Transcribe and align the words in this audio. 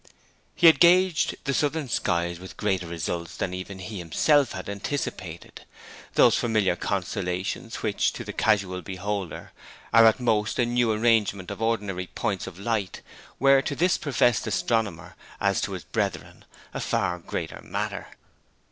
He 0.55 0.65
had 0.65 0.79
gauged 0.79 1.35
the 1.43 1.53
southern 1.53 1.87
skies 1.87 2.39
with 2.39 2.57
greater 2.57 2.87
results 2.87 3.37
than 3.37 3.53
even 3.53 3.77
he 3.77 3.99
himself 3.99 4.53
had 4.53 4.67
anticipated. 4.67 5.61
Those 6.15 6.37
unfamiliar 6.37 6.75
constellations 6.75 7.83
which, 7.83 8.11
to 8.13 8.23
the 8.23 8.33
casual 8.33 8.81
beholder, 8.81 9.51
are 9.93 10.07
at 10.07 10.19
most 10.19 10.57
a 10.57 10.65
new 10.65 10.91
arrangement 10.91 11.51
of 11.51 11.61
ordinary 11.61 12.07
points 12.07 12.47
of 12.47 12.57
light, 12.57 13.01
were 13.37 13.61
to 13.61 13.75
this 13.75 13.99
professed 13.99 14.47
astronomer, 14.47 15.15
as 15.39 15.61
to 15.61 15.73
his 15.73 15.83
brethren, 15.83 16.45
a 16.73 16.79
far 16.79 17.19
greater 17.19 17.61
matter. 17.61 18.07